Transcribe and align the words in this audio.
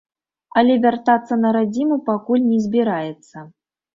Але 0.59 0.77
вяртацца 0.85 1.37
на 1.43 1.51
радзіму 1.59 1.99
пакуль 2.09 2.43
не 2.53 2.57
збіраецца. 2.65 3.47